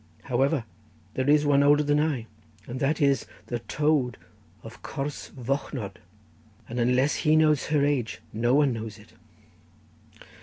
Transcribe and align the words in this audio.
However, 0.23 0.65
there 1.13 1.29
is 1.29 1.45
one 1.45 1.61
older 1.61 1.83
than 1.83 1.99
I, 1.99 2.25
and 2.65 2.79
that 2.79 2.99
is 2.99 3.27
the 3.45 3.59
toad 3.59 4.17
of 4.63 4.81
Cors 4.81 5.27
Fochnod; 5.39 5.97
and 6.67 6.79
unless 6.79 7.17
he 7.17 7.35
knows 7.35 7.67
her 7.67 7.85
age 7.85 8.19
no 8.33 8.55
one 8.55 8.73
knows 8.73 8.97
it. 8.97 9.13